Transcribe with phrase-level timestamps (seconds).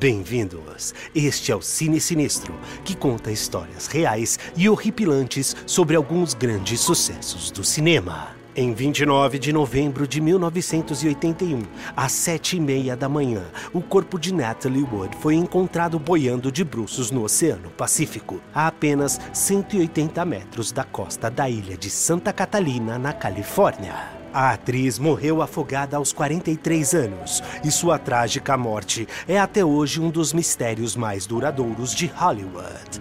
[0.00, 0.94] Bem-vindos!
[1.14, 7.50] Este é o Cine Sinistro, que conta histórias reais e horripilantes sobre alguns grandes sucessos
[7.50, 8.28] do cinema.
[8.56, 11.60] Em 29 de novembro de 1981,
[11.94, 13.42] às sete e meia da manhã,
[13.74, 19.20] o corpo de Natalie Wood foi encontrado boiando de bruços no Oceano Pacífico, a apenas
[19.34, 24.19] 180 metros da costa da ilha de Santa Catalina, na Califórnia.
[24.32, 30.08] A atriz morreu afogada aos 43 anos e sua trágica morte é até hoje um
[30.08, 33.00] dos mistérios mais duradouros de Hollywood.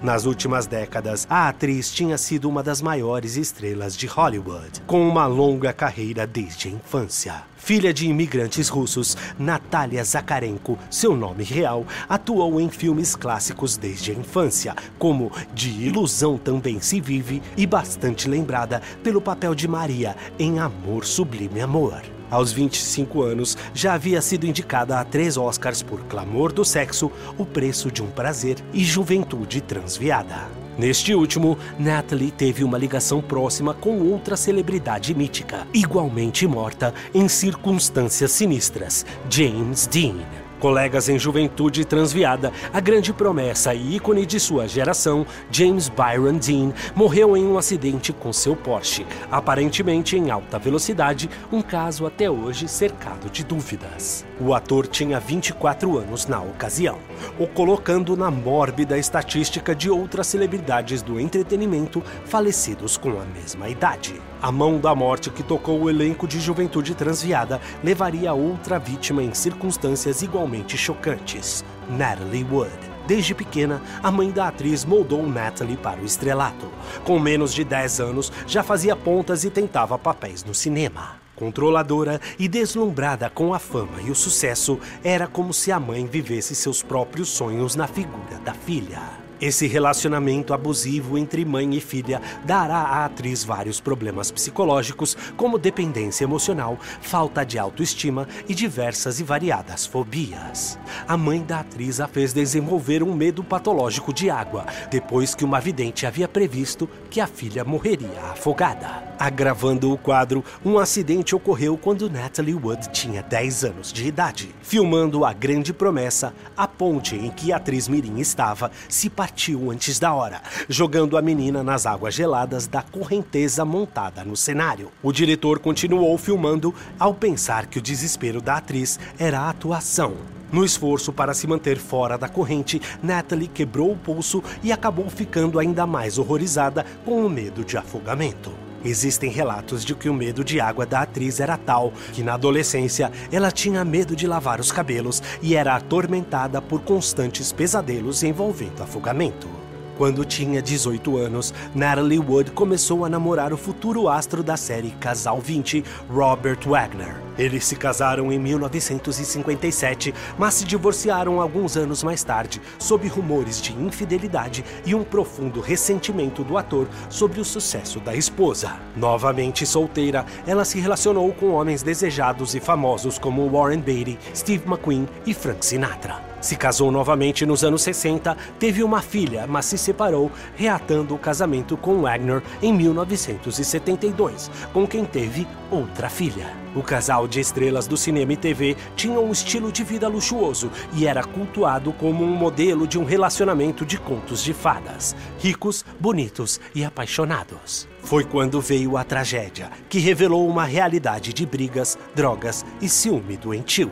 [0.00, 5.26] Nas últimas décadas, a atriz tinha sido uma das maiores estrelas de Hollywood, com uma
[5.26, 7.42] longa carreira desde a infância.
[7.56, 14.14] Filha de imigrantes russos, Natalia Zakarenko, seu nome real, atuou em filmes clássicos desde a
[14.14, 20.60] infância, como De Ilusão Também Se Vive e bastante lembrada pelo papel de Maria em
[20.60, 22.17] Amor Sublime Amor.
[22.30, 27.44] Aos 25 anos, já havia sido indicada a três Oscars por Clamor do Sexo, O
[27.44, 30.48] Preço de um Prazer e Juventude Transviada.
[30.78, 38.30] Neste último, Natalie teve uma ligação próxima com outra celebridade mítica, igualmente morta em circunstâncias
[38.30, 40.47] sinistras, James Dean.
[40.58, 46.72] Colegas em juventude transviada, a grande promessa e ícone de sua geração, James Byron Dean,
[46.96, 52.66] morreu em um acidente com seu Porsche, aparentemente em alta velocidade, um caso até hoje
[52.66, 54.26] cercado de dúvidas.
[54.40, 56.98] O ator tinha 24 anos na ocasião,
[57.38, 64.20] o colocando na mórbida estatística de outras celebridades do entretenimento falecidos com a mesma idade.
[64.40, 69.34] A mão da morte que tocou o elenco de juventude transviada levaria outra vítima em
[69.34, 72.70] circunstâncias igualmente chocantes, Natalie Wood.
[73.06, 76.70] Desde pequena, a mãe da atriz moldou Natalie para o estrelato.
[77.04, 81.16] Com menos de 10 anos, já fazia pontas e tentava papéis no cinema.
[81.34, 86.54] Controladora e deslumbrada com a fama e o sucesso, era como se a mãe vivesse
[86.54, 89.27] seus próprios sonhos na figura da filha.
[89.40, 96.24] Esse relacionamento abusivo entre mãe e filha dará à atriz vários problemas psicológicos, como dependência
[96.24, 100.76] emocional, falta de autoestima e diversas e variadas fobias.
[101.06, 105.60] A mãe da atriz a fez desenvolver um medo patológico de água, depois que uma
[105.60, 109.08] vidente havia previsto que a filha morreria afogada.
[109.18, 114.54] Agravando o quadro, um acidente ocorreu quando Natalie Wood tinha 10 anos de idade.
[114.62, 119.98] Filmando a grande promessa, a ponte em que a atriz Mirim estava se partiu antes
[119.98, 120.40] da hora,
[120.70, 124.90] jogando a menina nas águas geladas da correnteza montada no cenário.
[125.02, 130.14] O diretor continuou filmando ao pensar que o desespero da atriz era a atuação.
[130.50, 135.58] No esforço para se manter fora da corrente, Natalie quebrou o pulso e acabou ficando
[135.58, 138.67] ainda mais horrorizada com o medo de afogamento.
[138.84, 143.10] Existem relatos de que o medo de água da atriz era tal que na adolescência
[143.32, 149.57] ela tinha medo de lavar os cabelos e era atormentada por constantes pesadelos envolvendo afogamento.
[149.98, 155.40] Quando tinha 18 anos, Natalie Wood começou a namorar o futuro astro da série Casal
[155.40, 157.16] 20, Robert Wagner.
[157.36, 163.72] Eles se casaram em 1957, mas se divorciaram alguns anos mais tarde, sob rumores de
[163.72, 168.76] infidelidade e um profundo ressentimento do ator sobre o sucesso da esposa.
[168.96, 175.08] Novamente solteira, ela se relacionou com homens desejados e famosos como Warren Beatty, Steve McQueen
[175.26, 176.27] e Frank Sinatra.
[176.40, 181.76] Se casou novamente nos anos 60, teve uma filha, mas se separou, reatando o casamento
[181.76, 186.46] com Wagner em 1972, com quem teve outra filha.
[186.76, 191.06] O casal de estrelas do cinema e TV tinha um estilo de vida luxuoso e
[191.06, 196.84] era cultuado como um modelo de um relacionamento de contos de fadas, ricos, bonitos e
[196.84, 197.88] apaixonados.
[198.04, 203.90] Foi quando veio a tragédia, que revelou uma realidade de brigas, drogas e ciúme doentio.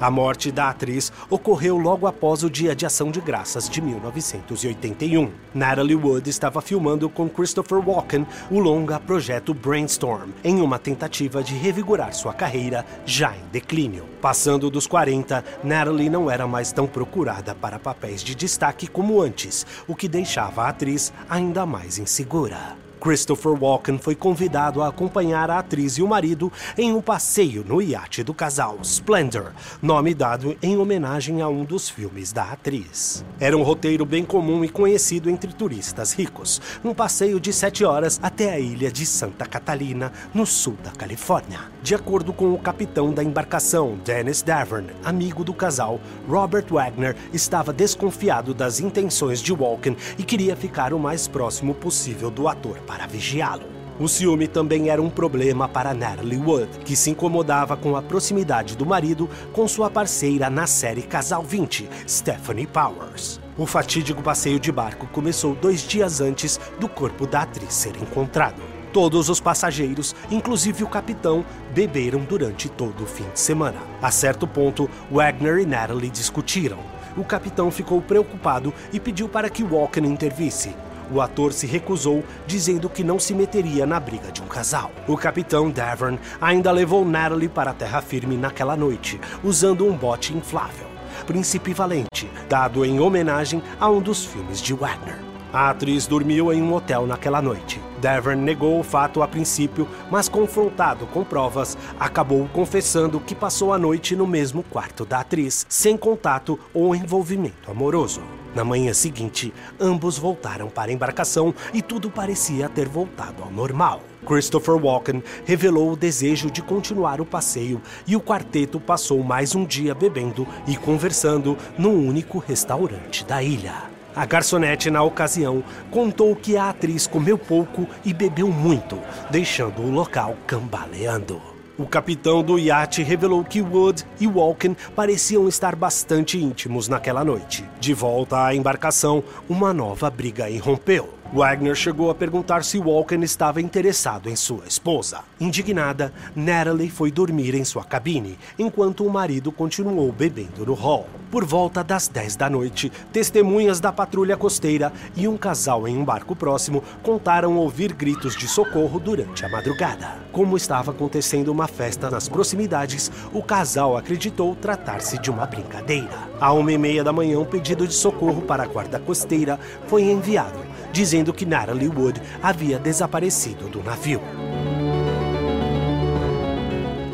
[0.00, 5.28] A morte da atriz ocorreu logo após o Dia de Ação de Graças de 1981.
[5.52, 11.54] Natalie Wood estava filmando com Christopher Walken o longa projeto Brainstorm, em uma tentativa de
[11.54, 14.04] revigorar sua carreira já em declínio.
[14.20, 19.66] Passando dos 40, Natalie não era mais tão procurada para papéis de destaque como antes,
[19.88, 22.87] o que deixava a atriz ainda mais insegura.
[23.00, 27.80] Christopher Walken foi convidado a acompanhar a atriz e o marido em um passeio no
[27.80, 33.24] iate do casal Splendor, nome dado em homenagem a um dos filmes da atriz.
[33.38, 38.18] Era um roteiro bem comum e conhecido entre turistas ricos, um passeio de sete horas
[38.22, 41.60] até a ilha de Santa Catalina, no sul da Califórnia.
[41.82, 47.72] De acordo com o capitão da embarcação, Dennis Davern, amigo do casal, Robert Wagner estava
[47.72, 53.06] desconfiado das intenções de Walken e queria ficar o mais próximo possível do ator para
[53.06, 53.78] vigiá-lo.
[54.00, 58.76] O ciúme também era um problema para Natalie Wood, que se incomodava com a proximidade
[58.76, 63.40] do marido com sua parceira na série Casal 20, Stephanie Powers.
[63.58, 68.62] O fatídico passeio de barco começou dois dias antes do corpo da atriz ser encontrado.
[68.92, 71.44] Todos os passageiros, inclusive o capitão,
[71.74, 73.78] beberam durante todo o fim de semana.
[74.00, 76.78] A certo ponto, Wagner e Natalie discutiram.
[77.16, 80.74] O capitão ficou preocupado e pediu para que Walken intervisse.
[81.10, 84.90] O ator se recusou, dizendo que não se meteria na briga de um casal.
[85.06, 90.36] O capitão Davern ainda levou Natalie para a terra firme naquela noite, usando um bote
[90.36, 90.86] inflável,
[91.26, 95.18] Príncipe Valente, dado em homenagem a um dos filmes de Wagner.
[95.50, 97.80] A atriz dormiu em um hotel naquela noite.
[98.02, 103.78] Devon negou o fato a princípio, mas confrontado com provas, acabou confessando que passou a
[103.78, 108.37] noite no mesmo quarto da atriz, sem contato ou envolvimento amoroso.
[108.58, 114.02] Na manhã seguinte, ambos voltaram para a embarcação e tudo parecia ter voltado ao normal.
[114.26, 119.64] Christopher Walken revelou o desejo de continuar o passeio e o quarteto passou mais um
[119.64, 123.84] dia bebendo e conversando num único restaurante da ilha.
[124.12, 128.98] A garçonete, na ocasião, contou que a atriz comeu pouco e bebeu muito,
[129.30, 131.57] deixando o local cambaleando.
[131.78, 137.64] O capitão do iate revelou que Wood e Walken pareciam estar bastante íntimos naquela noite.
[137.78, 141.17] De volta à embarcação, uma nova briga irrompeu.
[141.30, 145.20] Wagner chegou a perguntar se Walken estava interessado em sua esposa.
[145.38, 151.06] Indignada, Natalie foi dormir em sua cabine, enquanto o marido continuou bebendo no hall.
[151.30, 156.04] Por volta das 10 da noite, testemunhas da patrulha costeira e um casal em um
[156.04, 160.16] barco próximo contaram ouvir gritos de socorro durante a madrugada.
[160.32, 166.26] Como estava acontecendo uma festa nas proximidades, o casal acreditou tratar-se de uma brincadeira.
[166.40, 170.04] À uma e meia da manhã, um pedido de socorro para a guarda costeira foi
[170.04, 174.20] enviado dizendo que Natalie Wood havia desaparecido do navio.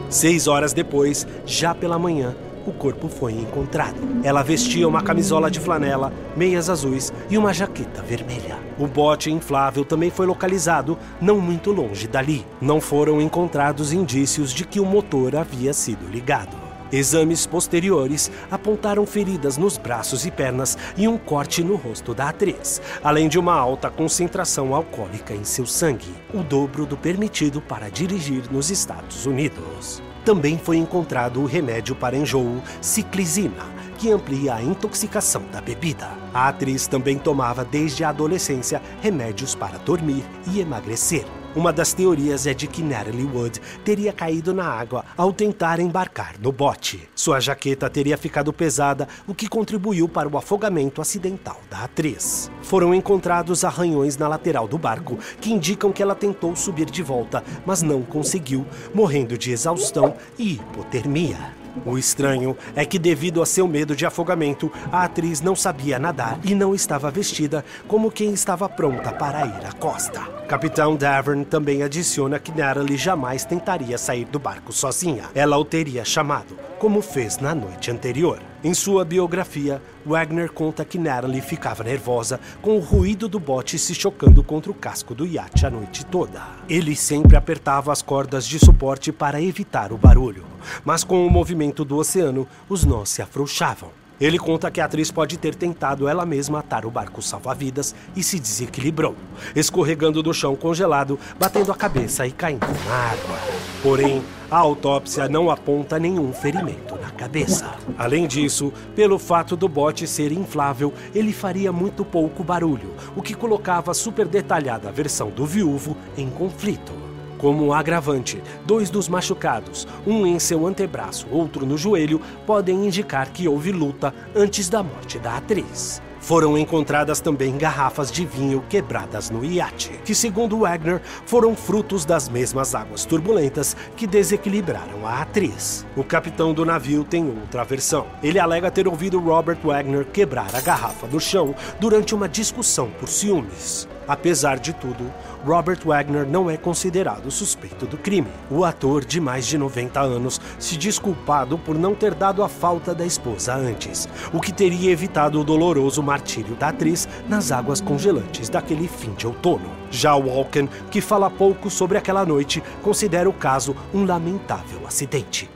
[0.09, 2.37] Seis horas depois, já pela manhã,
[2.67, 3.97] o corpo foi encontrado.
[4.23, 8.57] Ela vestia uma camisola de flanela, meias azuis e uma jaqueta vermelha.
[8.79, 12.47] O bote inflável também foi localizado não muito longe dali.
[12.61, 16.64] Não foram encontrados indícios de que o motor havia sido ligado.
[16.95, 22.81] Exames posteriores apontaram feridas nos braços e pernas e um corte no rosto da atriz,
[23.03, 28.45] além de uma alta concentração alcoólica em seu sangue, o dobro do permitido para dirigir
[28.49, 30.01] nos Estados Unidos.
[30.25, 33.65] Também foi encontrado o remédio para enjoo ciclizina,
[34.05, 36.11] que amplia a intoxicação da bebida.
[36.35, 41.25] A atriz também tomava desde a adolescência remédios para dormir e emagrecer.
[41.57, 46.35] Uma das teorias é de que Natalie Wood teria caído na água ao tentar embarcar
[46.39, 47.09] no bote.
[47.15, 52.51] Sua jaqueta teria ficado pesada, o que contribuiu para o afogamento acidental da atriz.
[52.61, 57.43] Foram encontrados arranhões na lateral do barco que indicam que ela tentou subir de volta,
[57.65, 61.64] mas não conseguiu, morrendo de exaustão e hipotermia.
[61.85, 66.39] O estranho é que, devido a seu medo de afogamento, a atriz não sabia nadar
[66.45, 70.21] e não estava vestida como quem estava pronta para ir à costa.
[70.49, 75.25] Capitão Davern também adiciona que Natalie jamais tentaria sair do barco sozinha.
[75.35, 78.43] Ela o teria chamado, como fez na noite anterior.
[78.63, 83.95] Em sua biografia, Wagner conta que Natalie ficava nervosa com o ruído do bote se
[83.95, 86.43] chocando contra o casco do iate a noite toda.
[86.69, 90.45] Ele sempre apertava as cordas de suporte para evitar o barulho,
[90.85, 94.04] mas com o movimento do oceano, os nós se afrouxavam.
[94.21, 98.23] Ele conta que a atriz pode ter tentado ela mesma atar o barco salva-vidas e
[98.23, 99.17] se desequilibrou,
[99.57, 103.39] escorregando do chão congelado, batendo a cabeça e caindo na água.
[103.83, 107.75] Porém, a autópsia não aponta nenhum ferimento na cabeça.
[107.99, 113.35] Além disso, pelo fato do bote ser inflável, ele faria muito pouco barulho, o que
[113.35, 117.04] colocava a super detalhada versão do viúvo em conflito.
[117.39, 123.49] Como agravante, dois dos machucados, um em seu antebraço, outro no joelho, podem indicar que
[123.49, 126.01] houve luta antes da morte da atriz.
[126.25, 132.31] Foram encontradas também garrafas de vinho quebradas no iate, que, segundo Wagner, foram frutos das
[132.31, 135.85] mesmas águas turbulentas que desequilibraram a atriz.
[135.95, 138.07] O capitão do navio tem outra versão.
[138.23, 143.07] Ele alega ter ouvido Robert Wagner quebrar a garrafa no chão durante uma discussão por
[143.07, 143.87] ciúmes.
[144.07, 145.13] Apesar de tudo,
[145.45, 148.29] Robert Wagner não é considerado suspeito do crime.
[148.51, 152.49] O ator, de mais de 90 anos, se diz culpado por não ter dado a
[152.49, 157.81] falta da esposa antes, o que teria evitado o doloroso martírio da atriz nas águas
[157.81, 159.71] congelantes daquele fim de outono.
[159.91, 165.49] Já Walken, que fala pouco sobre aquela noite, considera o caso um lamentável acidente.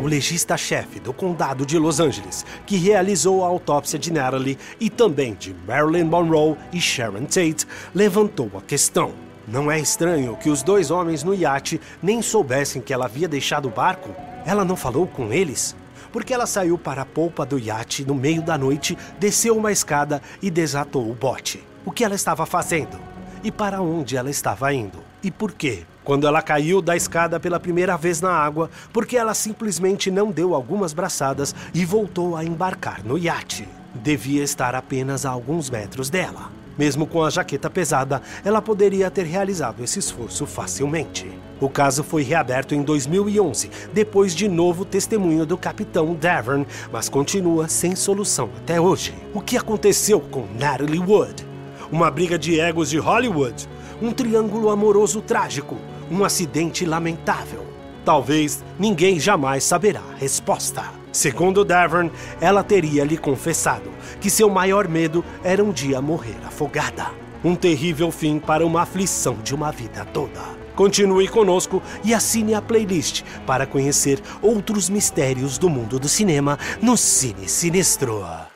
[0.00, 5.34] O legista-chefe do condado de Los Angeles, que realizou a autópsia de Natalie e também
[5.34, 9.12] de Marilyn Monroe e Sharon Tate, levantou a questão.
[9.46, 13.68] Não é estranho que os dois homens no iate nem soubessem que ela havia deixado
[13.68, 14.08] o barco?
[14.46, 15.76] Ela não falou com eles?
[16.10, 20.22] Porque ela saiu para a polpa do iate no meio da noite, desceu uma escada
[20.40, 21.62] e desatou o bote.
[21.84, 22.98] O que ela estava fazendo?
[23.44, 25.09] E para onde ela estava indo?
[25.22, 25.84] E por quê?
[26.02, 30.54] Quando ela caiu da escada pela primeira vez na água, porque ela simplesmente não deu
[30.54, 33.68] algumas braçadas e voltou a embarcar no iate.
[33.94, 36.50] Devia estar apenas a alguns metros dela.
[36.78, 41.30] Mesmo com a jaqueta pesada, ela poderia ter realizado esse esforço facilmente.
[41.60, 47.68] O caso foi reaberto em 2011, depois de novo testemunho do capitão Davern, mas continua
[47.68, 49.12] sem solução até hoje.
[49.34, 51.46] O que aconteceu com Natalie Wood?
[51.92, 53.68] Uma briga de egos de Hollywood?
[54.02, 55.76] Um triângulo amoroso trágico?
[56.10, 57.66] Um acidente lamentável?
[58.02, 60.84] Talvez ninguém jamais saberá a resposta.
[61.12, 67.08] Segundo Davern, ela teria lhe confessado que seu maior medo era um dia morrer afogada.
[67.44, 70.40] Um terrível fim para uma aflição de uma vida toda.
[70.74, 76.96] Continue conosco e assine a playlist para conhecer outros mistérios do mundo do cinema no
[76.96, 78.49] Cine Sinistro.